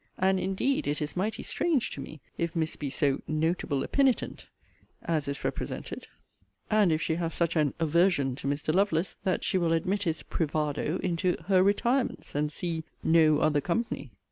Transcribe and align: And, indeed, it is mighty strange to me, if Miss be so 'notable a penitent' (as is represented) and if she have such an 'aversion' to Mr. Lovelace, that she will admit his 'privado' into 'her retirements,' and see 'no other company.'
And, 0.17 0.39
indeed, 0.39 0.87
it 0.87 0.99
is 0.99 1.15
mighty 1.15 1.43
strange 1.43 1.91
to 1.91 2.01
me, 2.01 2.21
if 2.35 2.55
Miss 2.55 2.75
be 2.75 2.89
so 2.89 3.21
'notable 3.27 3.83
a 3.83 3.87
penitent' 3.87 4.47
(as 5.03 5.27
is 5.27 5.43
represented) 5.43 6.07
and 6.71 6.91
if 6.91 6.99
she 7.03 7.13
have 7.17 7.35
such 7.35 7.55
an 7.55 7.75
'aversion' 7.79 8.35
to 8.37 8.47
Mr. 8.47 8.73
Lovelace, 8.73 9.17
that 9.25 9.43
she 9.43 9.59
will 9.59 9.73
admit 9.73 10.01
his 10.01 10.23
'privado' 10.23 10.99
into 11.01 11.37
'her 11.49 11.61
retirements,' 11.61 12.33
and 12.33 12.51
see 12.51 12.83
'no 13.03 13.41
other 13.41 13.61
company.' 13.61 14.09